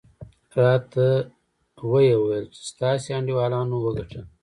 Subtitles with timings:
[0.59, 1.07] راته
[1.89, 4.25] ویې ویل چې ستاسې انډیوالانو وګټله.